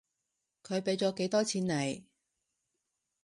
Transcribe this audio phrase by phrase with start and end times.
[0.63, 2.07] 佢畀咗幾多錢你？